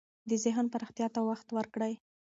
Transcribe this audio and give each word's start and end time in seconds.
د 0.29 0.31
ذهن 0.43 0.65
پراختیا 0.73 1.07
ته 1.15 1.19
وخت 1.29 1.47
ورکړئ. 1.57 1.93